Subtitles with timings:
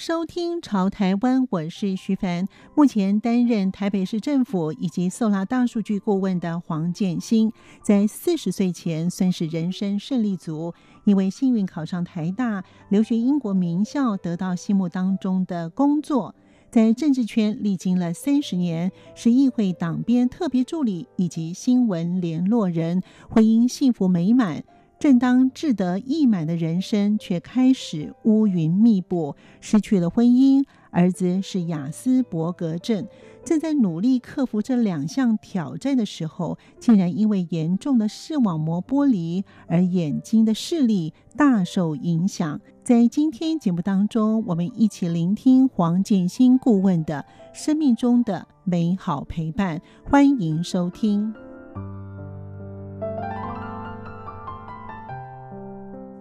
[0.00, 2.48] 收听《潮台湾》，我是徐凡。
[2.74, 10.72] 目前担任台北市政府以及 Sola 大数据顾问的黄建新，在四十岁前算是人生胜利组，
[11.04, 16.34] 因为幸运考上台大，留学英国名校，得到心目当中的工作。
[16.70, 24.64] 在政治圈历经了三十年，是议会党编特别助理以及新闻联络人，婚姻幸福美满。
[25.00, 33.08] 正当志得意满的人生，却开始乌云密布，失去了婚姻，儿子是亚斯伯格症，
[33.42, 42.60] 正在努力克服这两项挑战的时候，竟然因为严重的视网膜剥离而眼睛的视力大受影响。
[42.84, 51.34] 在今天节目当中，我们一起聆听黄建新顾问的生命中的美好陪伴，欢迎收听。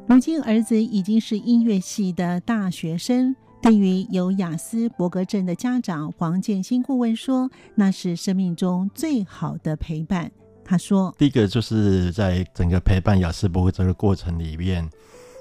[0.09, 10.31] 如今儿子已经是音乐系的大学生，对于有雅思伯格症的家长，黄建新顾问说，那是生命中最好的陪伴。
[10.65, 14.89] 他说：“第一个就是在整个陪伴雅思伯格这个过程里面，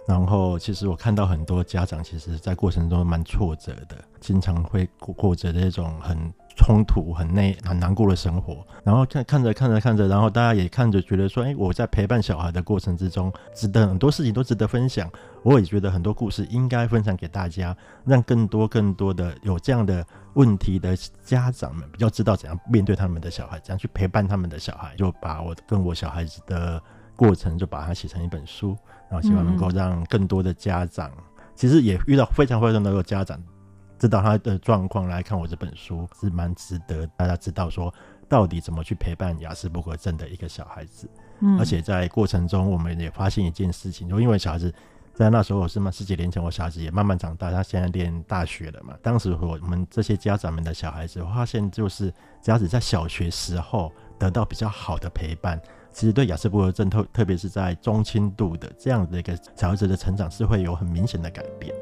[0.07, 15.09] 然后其实我看到很多家长，其实在过程中蛮挫折的，经常会过过着那种很。”冲突很内很难过的生活，然后看看着看着看着，然后大家也看着觉得说，哎，我在陪伴小孩的过程之中，值得很多事情都值得分享。
[15.45, 24.97] 我也觉得很多故事应该分享给大家，让更多更多的有这样的问题的家长们比较知道怎样面对他们的小孩，怎样去陪伴他们的小孩。
[24.97, 26.83] 就把我跟我小孩子的
[27.15, 28.77] 过程，就把它写成一本书，
[29.09, 31.09] 然后希望能够让更多的家长，
[31.55, 33.41] 其实也遇到非常非常多的家长。
[33.99, 37.93] 知道他的状况来看我这本书是蛮值得大家知道，说
[38.29, 41.09] 到底怎么去陪伴雅斯伯格症的一个小孩子。
[41.41, 44.73] 嗯，而且在过程中，我们也发现一件事情，就因为小孩子
[45.15, 48.95] 在那时候我是嘛十几年前，我小孩子也慢慢长大，他现在念大学了嘛。
[49.03, 55.61] 当时我们这些家长们的小孩子，我发现就是只要是在小学时候得到比较好的陪伴，
[55.93, 61.75] 其实对雅斯伯格症特特别是在中轻度的这样的一个小孩子的成长是会有很明显的改变。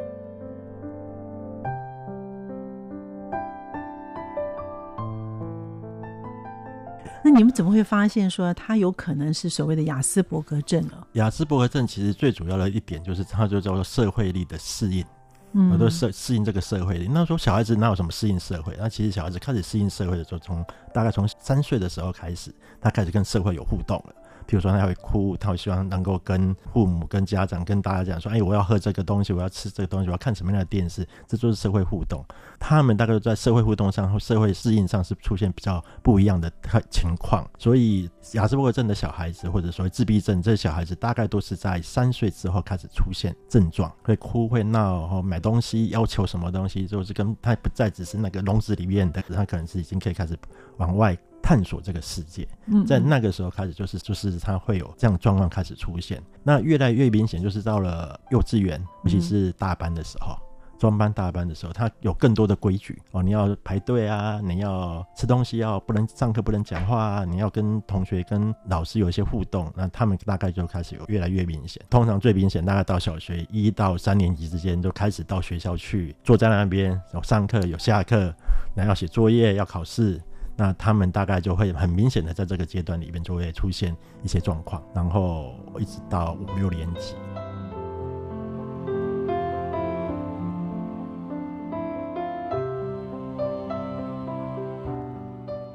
[7.29, 10.93] 那你们怎么会发现说他有可能是所谓的雅斯伯格症呢？
[11.15, 15.05] 雅斯伯格症其实最主要的一点就是，它就叫做社会力的适应，
[15.53, 17.09] 嗯，我都适适应这个社会力。
[17.13, 18.77] 那说小孩子哪有什么适应社会？
[18.79, 20.65] 那其实小孩子开始适应社会的时候，从
[20.95, 24.15] 大概从三岁的时候开始，他开始跟社会有互动了。
[24.47, 32.25] 譬如说，他会哭，他会希望能够跟父母、跟家长、跟大家讲说：“哎，我要喝这个东西，我要吃这个东西，我要看什么样的电视。”这就是社会互动。
[32.59, 36.51] 他们大概在社会互动上、社会适应上是出现比较不一样的
[36.91, 37.49] 情况。
[37.59, 50.39] 所以，亚斯伯格症的小孩子，或者说自闭症这小孩子，大概都是在三岁之后开始出现症状，会哭、会闹，然后买东西要求什么东西，就是跟他不再只是那个笼子里面的，他可能是已经可以开始
[50.77, 51.17] 往外。
[51.47, 56.21] 探索这个世界，嗯在那个时候开始，就是就是他会有这样状况开始出现。
[56.43, 60.37] 那越来越明显，就是到了幼稚园，尤其是大班的时候，
[60.77, 63.23] 中班、大班的时候，他有更多的规矩哦。
[63.23, 69.73] 你要排队啊，你要吃东西要不能上课不能讲话啊，你要跟同学跟老师有一些互动。
[69.77, 71.81] 那他们大概就开始有越来越明显。
[71.89, 78.35] 通常最明显，大概到小学一到三年级之间，就开始到学校去坐在那边有上课有下课，
[78.75, 80.21] 然后要写作业要考试。
[80.57, 87.15] 那他们大概就会很明显的在这个阶段里面就会出现一些状况，然后一直到五六年级。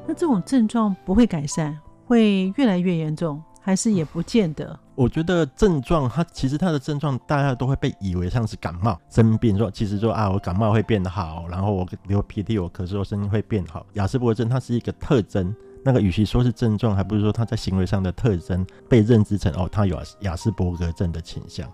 [0.07, 3.41] 那这种症状不会改善，会越来越严重。
[3.63, 4.77] 还是也不见得。
[5.01, 13.83] 我觉得症状，它其实它的症状，大家都会被以为像是感冒生病，说其实说啊，我感冒会变好，然后我流鼻涕，我咳嗽，声音会变好。
[13.93, 21.67] 雅斯伯格症它是一个特征，那个与其说是症状，还不如说它在行为上的特征被认知成哦，它有雅斯伯格症的倾向。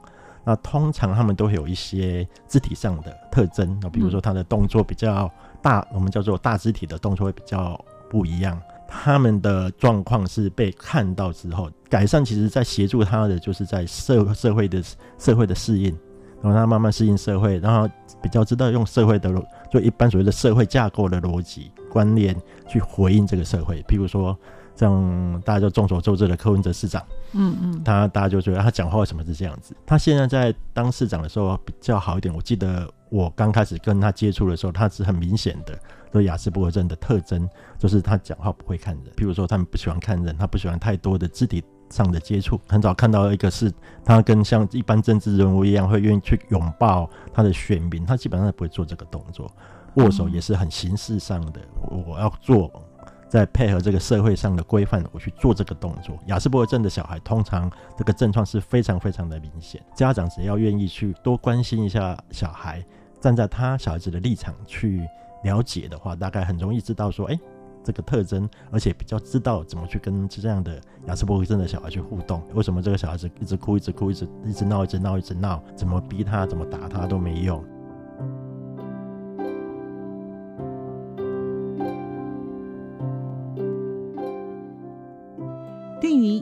[0.45, 5.30] 那通常他们都会有一些肢体上的特征，那比如说他的动作比较
[5.62, 7.77] 大，我们叫做大肢体的动作会比较
[8.09, 8.57] 不一样。
[8.88, 14.81] 他们的状况是被看到之后改善，其实在协助他的就是在社社会的
[15.18, 15.95] 社会的适应，
[16.42, 17.88] 然后他慢慢适应社会，然后
[18.22, 19.31] 比较知道用社会的
[19.72, 22.36] 就一般所谓的社会架构的逻辑观念
[22.68, 23.81] 去回应这个社会。
[23.84, 24.38] 譬如说，
[24.77, 27.03] 像大家就众所周知的柯文哲市长，
[27.33, 29.75] 嗯嗯，他大家就觉得他讲话为什么是这样子？
[29.85, 32.33] 他现在在当市长的时候比较好一点。
[32.33, 35.77] 我记得我刚开始跟他接触的时候，他是很明显的，
[36.12, 39.06] 说亚斯伯格症的特征就是他讲话不会看人。
[39.15, 42.62] 譬如说，他们不喜欢看人，他不喜欢太多的肢体上的接触。
[42.68, 43.73] 很早看到一个是
[44.06, 49.51] 他跟像一般政治人物一样，会愿意去拥抱他的选民，他基本上不会做这个动作。
[49.95, 51.59] 握手也是很形式上的，
[51.89, 52.71] 我要做。
[53.29, 56.18] 在配合这个社会上的规范，我去做这个动作。
[56.27, 59.83] 亚斯伯格症的小孩通常这个症状是非常非常的明显。
[59.95, 62.83] 家长只要愿意去多关心一下小孩，
[63.19, 65.07] 站在他小孩子的立场去
[65.44, 67.39] 了解的话，大概很容易知道说，哎，
[67.83, 72.41] 这个特征，而且比较知道怎么去跟这样的亚斯伯格症的小孩去互动。
[72.53, 75.62] 为什么这个小孩子一直哭，一直哭，一直一直闹，一直闹，一直闹？
[75.75, 77.63] 怎么逼他，怎么打他都没用。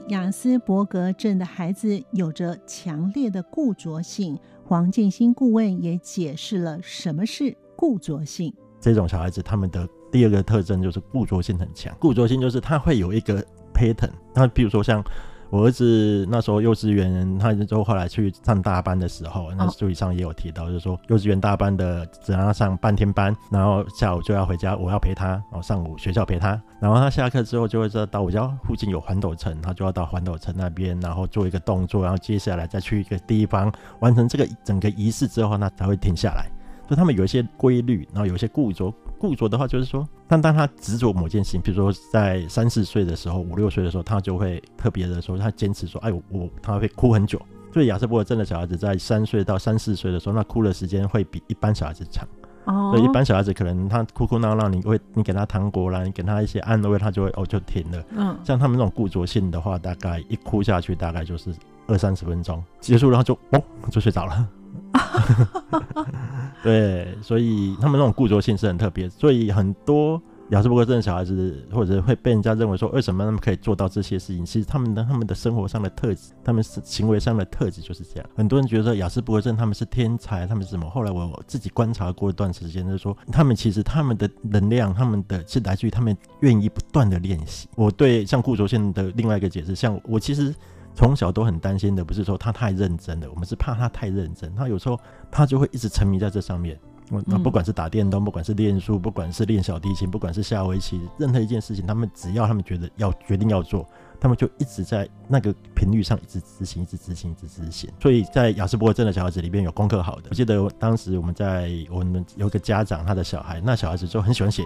[0.10, 8.54] 雅斯伯格症的孩子有着强烈的固着性，黄建新顾问也解释了什么是固着性。
[8.80, 13.44] 这种小孩子他们的第二个特征就是固着性很强，固着性就是他会有一个
[13.74, 15.04] pattern，那比如说像。
[15.50, 36.50] 我儿子那时候幼稚园，他就后来去上大班的时候，那书里上也有提到，就是说幼稚园大班的只让他上半天班，然后下午就要回家，我要陪他，然后上午学校陪他，然后他下课之后就会知道到我家附近有环斗城，他就要到环斗城那边，然后做一个动作，然后接下来再去一个地方完成这个整个仪式之后，那才会停下来。
[36.88, 38.94] 就他们有一些规律，然后有一些固着。
[39.18, 47.42] 固着的话，就是说，但当他执着某件事情，比如说在三四岁的时候、五六岁的时候，他就会特别的说，他坚持说，哎，我他会哭很久。
[47.74, 52.28] 所以亚斯伯格症的小孩子在三岁到三四岁的时候，那哭的时间会比一般小孩子长。
[52.66, 52.92] 哦。
[52.94, 58.04] 所以一般小孩子可能他哭哭闹闹，你会你给他糖果啦，你给他一些安慰，他就会哦就停了。
[58.12, 58.38] 嗯。
[58.44, 61.56] 像他们那种固着性的话，大概一哭下去，大概就是
[61.88, 64.48] 二三十分钟结束，然后就哦就睡着了。
[66.64, 74.46] 对，所以他们那种固着性是很特别，所以很多亚斯伯格症小孩子，或者会被人家认为说，为什么他们可以做到这些事情？
[74.46, 78.30] 其实他们的他们的生活上的特质，他们是行为上的特质就是这样。
[78.36, 80.90] 很多人觉得亚斯伯格症他们是天才，他们是什么？
[80.90, 87.68] 后来我自己观察过一段时间，就是说，他们其实他们的能量，他们的是来自于他们愿意不断的练习。
[87.76, 90.54] 我对像固着性的另外一个解释，像我其实。
[90.96, 94.56] 从小都很担心的，不是说他太认真了，我们是怕他太认真。
[94.56, 95.00] 他有时候
[95.30, 96.80] 他就会一直沉迷在这上面。
[97.28, 103.88] 那不管是打电动，不管是练书，不管是练小提琴，不管是下围棋，任何一件事情，他们只要他们觉得要决定要做，
[104.20, 107.88] 他们就一直在那个频率上一直执行，一直执行，一直执行。
[108.02, 114.64] 所以在雅斯伯格症的小孩子里边有功课好的，我记得当时我们在我们有个家长，他的小孩，那小孩子就很喜欢写。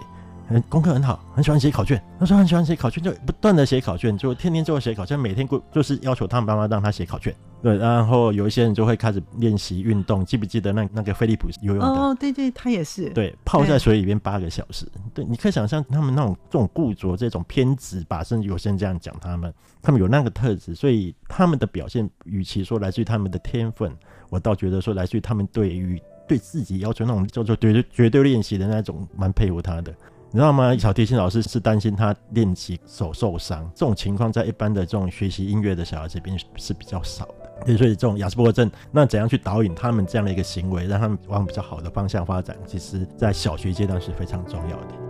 [0.70, 2.02] 功课很好，很喜欢写考卷。
[2.20, 7.36] 他说很喜欢写考卷，就不断的写考卷，就天天就会写考卷，每天过就是要求他们妈妈让他写考卷。
[7.62, 10.24] 对，然后有一些人就会开始练习运动。
[10.24, 11.86] 记不记得那那个菲利普游泳的？
[11.86, 13.10] 哦，对对，他也是。
[13.10, 14.88] 对，泡在水里边八个小时。
[15.14, 23.94] 对，你可以想象他们那种这种固着、这种偏执吧，甚至有些人这样讲他们，他们有那个特质，所以他们的表现，与其说来自于他们的天分，
[24.30, 29.94] 我倒觉得说来自于他们对于对自己要求那种叫做绝对绝对练习的那种，蛮佩服他的。
[30.32, 30.78] 你知道吗？
[30.78, 37.76] 小提琴老师是担心他练习手受伤，这种情况在一般的这种学习音乐的小孩这边是比较少的。
[37.76, 45.09] 所以这种雅斯伯格症，那怎样去导引他们这样的一个行为，让他们往比较好的方向发展，其实在小学阶段是非常重要的。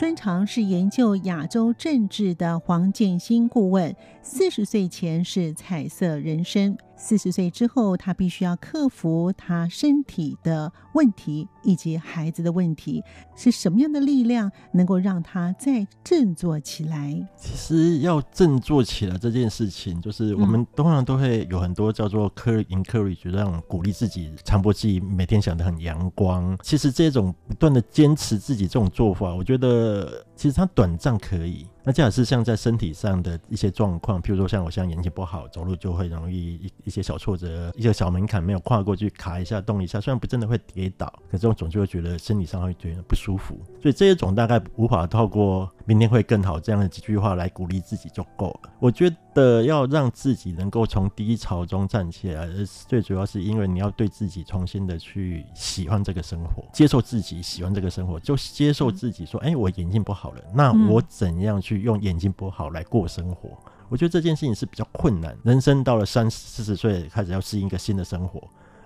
[0.00, 6.74] 专长是研究亚洲政治的黄建新顾问，四十岁前是彩色人生。
[6.96, 13.02] 四十岁之后，他必须要克服他身体的问题以及孩子的问题。
[13.36, 17.26] 是什么样的力量能够让他再振作起来？
[17.36, 26.56] 其实要振作起来这件事情，就是我们通常都会有很多叫做 encourage，让鼓励自己，强迫自己每天想得很阳光。
[26.62, 31.66] 其实这种不断的坚持自己这种做法，我觉得其实它短暂可以。
[31.82, 43.58] 那假如是像在身体上的一些状况，譬如说像我现在眼睛不好，走路就会容易一一些小挫折，一些小门槛没有跨过去，卡一下，动一下，虽然不真的会跌倒，可是我总就会觉得身体上会觉得不舒服。
[43.82, 48.70] 所以这一种大概无法透过明天会更好这样的几句话来鼓励自己就够了。
[48.78, 52.48] 我觉得要让自己能够从低潮中站起来，
[52.86, 63.50] 最主要是因为你要对自己重新的去喜欢这个生活，接受自己喜欢这个生活，就接受自己说，哎，我眼睛不好了，那我怎样去用眼睛不好来过生活？
[63.88, 65.36] 我觉得这件事情是比较困难。
[65.42, 68.40] 人生到了三四十岁，开始要适应一个新的生活。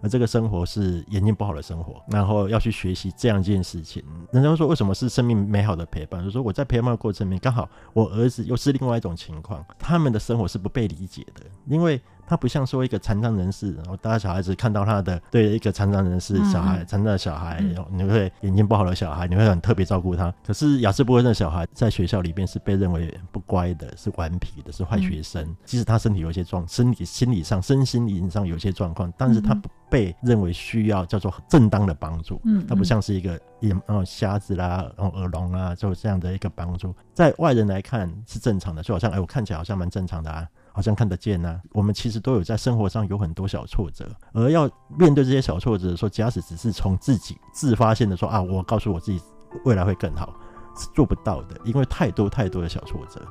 [0.05, 4.05] 而这个生活是眼睛不好的生活，然后要去学习这样一件事情。
[4.31, 6.21] 人家说为什么是生命美好的陪伴？
[6.21, 12.01] 就是说我在陪伴的过程里面，刚好我儿子又是另外一种情况，他们的生活是不被理解的，因为。
[12.27, 20.33] 他不像说一个残障人士，然后大家小孩子看到他的对一个残障人士小孩、残障的小孩，你会眼睛不好的小孩，你会很特别照顾他。
[20.47, 25.55] 可是亚斯伯格症的小孩在学校里面是被认为不乖的，是顽皮的，是坏学生。
[25.65, 32.41] 即使他身体有一些状，身体、心理上、身心灵上有一些状况，但是他不被认为需要叫做正当的帮助。
[32.45, 40.49] 嗯，他不像是一个眼哦瞎子啦，然后耳聋啊，就这样的一个帮助，在外人来看是正常的，就好像哎，我看起来好像蛮正常的啊。
[40.77, 49.23] 好像看得见呐、啊，我们其实都有在生活上有很多小挫折，而要面对这些小挫折的时候，假使只是从自己自发性的说啊，我告诉我自己
[49.65, 50.35] 未来会更好，
[50.77, 53.23] 是做不到的，因为太多太多的小挫折。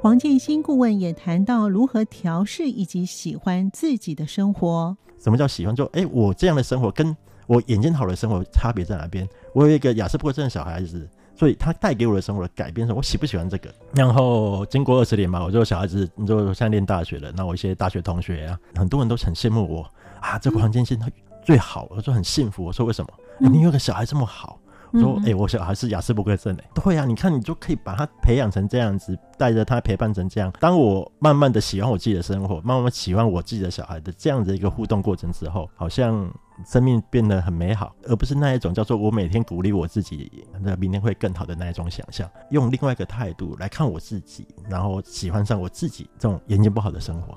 [0.00, 4.96] 黄建新顾问也谈到如何调试以及喜欢自己的生活。
[5.16, 5.72] 什么叫喜欢？
[5.72, 7.16] 就哎，我这样的生活跟。
[7.52, 9.28] 我眼睛好的生活差别在哪边？
[9.52, 11.06] 我有一个雅斯伯格症的小孩子，
[11.36, 13.70] 所以他带给我的生活的改变是，我喜不喜欢这个？
[13.92, 19.82] 然后经过二十年嘛，我这个小孩子，你就现在念大学了，那我一些大学同学啊，很多人都很羡慕我
[20.18, 21.10] 啊，这个黄建新他
[21.44, 22.64] 最好，我说很幸福。
[22.64, 23.10] 我说为什么？
[23.40, 24.58] 欸、你有个小孩这么好？
[24.92, 30.52] 我说哎、欸，我小孩是亚斯伯格症哎，对呀、啊，你看你就可以把他培养成这样子，带着他陪伴成这样。
[30.60, 36.30] 当我慢慢的喜欢我自己的生活，慢慢喜欢我自己的小孩的这样的一个互动过程之后，好像。
[36.66, 40.30] 生命变得很美好，而不是那一种叫做我每天鼓励我自己，
[40.60, 42.28] 那明天会更好的那一种想象。
[42.50, 47.36] 用另外一个态度来看我自己，然后喜欢上我自己这种眼睛不好的生活。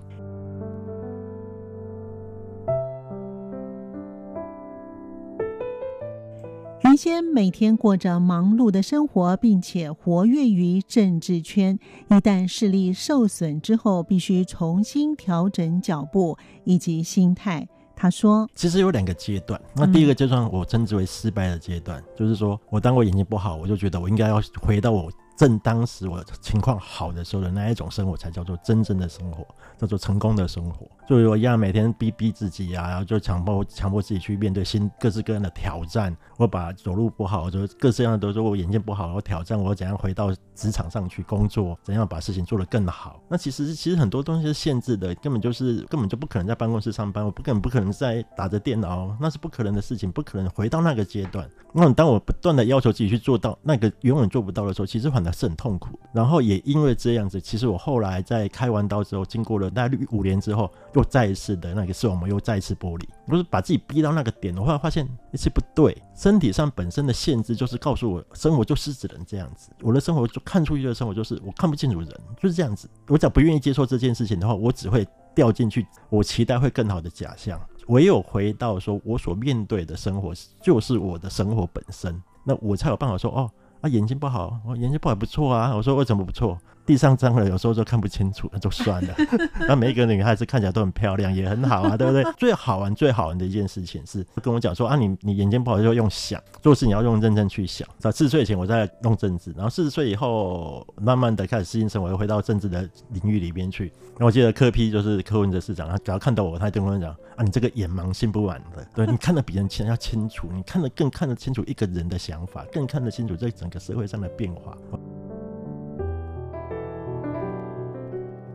[6.96, 17.68] 原先每天过着忙碌的生活，并且活跃于政治圈，一旦视力受损之后，必须重新调整脚步以及心态。
[17.98, 19.60] 他说：“其实有两个阶段。
[19.76, 29.46] 那第一个阶段，我称之为失败的阶段，嗯、就是说我当我眼睛不好，我就觉得我应该要回到我正当时我情况好的时候的那一种生活，才叫做真正的生活，
[29.78, 30.88] 叫做成功的生活。
[31.08, 36.16] 就我一样每天逼逼自己啊，然后就强迫强迫自己去面对新各式各样的挑战。
[36.38, 43.20] 我把走路不好，就各式各样的都说我眼睛不好，我挑战我怎样回到职场上去工作，怎样把事情做得更好。
[43.28, 51.48] 那其实其实很多东西是限制的，根本就是根本就不可能在办公室上班，我不可能不可能在打着电脑，那是不可能的事情，不可能回到那个阶段。
[51.74, 56.00] 那当我不断的要求自己去做到那个永远做不到的时候，其实反而是很痛苦。
[56.14, 65.96] 然后也因为这样子，其实我后来在开完刀之后，经过了大概五年之后，又再一次的那个视网膜又再一次剥离，不是把自己逼到那个点，我后来发现一切不对。
[66.16, 69.70] 身体上本身的限制就是告诉我，生活就是只能这样子。
[69.82, 72.10] 我的生活就看出去的生活就是我看不清楚人，
[72.42, 72.90] 就是这样子。
[73.08, 77.60] 我只要不愿意接受这件事情的话，我只会掉进去我期待会更好的假象。
[77.88, 83.52] 唯有回到说我所面对的生活就是我的生活本身，那我才有办法说哦，
[83.86, 85.76] 他眼睛不好，我眼睛不好不错啊。
[85.76, 86.58] 我说为什么不错？
[86.86, 89.16] 地上脏了，有时候就看不清楚，那就算了。
[89.68, 92.24] 那每一个女孩子看起来都很漂亮，也很好啊， 对不对？
[92.38, 97.88] 最好玩、最好玩的一件事情是跟我讲说啊，你你眼睛不好就用想做事，你要用认真去想。
[97.98, 103.92] 在四十岁以前我在弄政治，然后四十岁以后慢慢的开始适应生活，又回到政治的领域里边去。
[104.18, 114.78] 那我记得柯 P 就是柯文哲市长，他只要看到我，他就跟我讲啊，你这个眼盲心不完的，对 你看得比人清要清楚，你看得更看得清楚一个人的想法，更看得清楚这整个社会上的变化。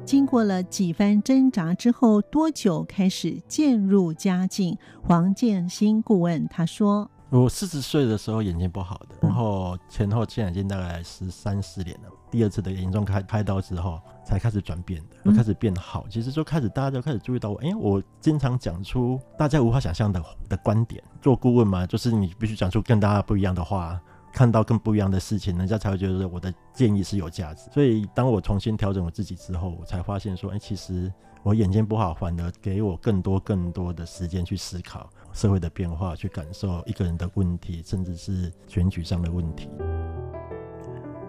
[0.04, 4.76] 经过了几番挣扎之后，多久开始渐入佳境？
[5.02, 12.08] 黄建新顾问他说：“我四十岁的时候眼睛不好的，然后前后现在已经大概十三四年了。
[12.28, 16.06] 第二次的严重开开刀之后，才开始转变的，就开始变好。
[16.10, 21.00] 其实就开始大家就开始注意到我，哎，我经常讲出大家无法想象的的观点。
[21.22, 24.00] 做顾问嘛，就是你必须讲出跟大家不一样的话。”
[24.32, 27.68] 看到更不一样的事情，人家才会觉得我的建议是有价值。
[27.72, 39.68] 所以，当我重新调整我自己之后，我才发现说，哎，其实我眼睛不好，反而给我更多更多的时间去思考社会的变化，去感受一个人的问题，甚至是选举上的问题。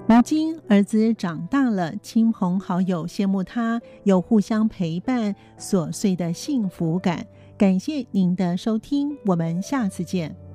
[0.07, 7.25] 如今，儿子长大了，亲朋好友羡慕他有互相陪伴，琐碎的幸福感。
[7.57, 10.50] 感谢您的收听，我们下次见。